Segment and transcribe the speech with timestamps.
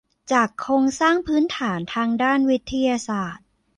[0.31, 3.45] จากโครงสร้างพื้นฐานทางด้านวิทยาศาสตร์